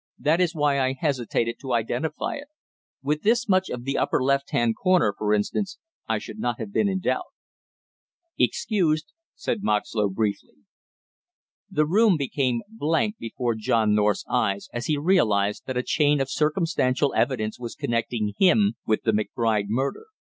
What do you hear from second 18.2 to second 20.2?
him with the McBride murder.